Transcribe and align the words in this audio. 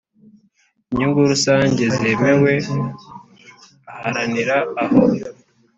Inyungu 0.91 1.31
rusange 1.33 1.83
zemewe 1.97 2.53
aharanira 3.91 4.57
aho 4.83 4.99